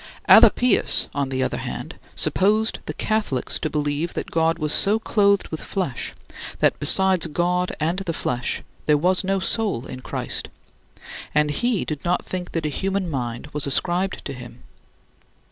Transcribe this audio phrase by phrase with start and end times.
[0.27, 5.49] Alypius, on the other hand, supposed the Catholics to believe that God was so clothed
[5.49, 6.15] with flesh
[6.57, 10.49] that besides God and the flesh there was no soul in Christ,
[11.35, 14.63] and he did not think that a human mind was ascribed to him.